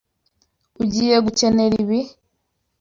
Ugiye 0.81 1.15
gukenera 1.25 1.75
ibi. 1.83 1.99